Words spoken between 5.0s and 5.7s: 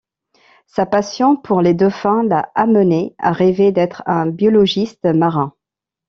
marin.